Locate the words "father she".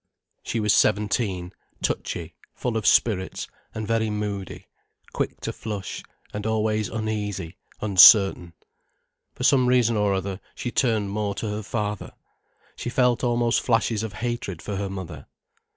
11.61-12.89